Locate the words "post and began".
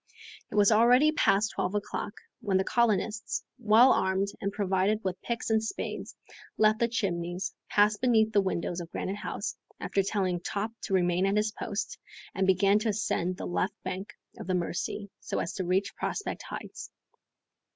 11.51-12.79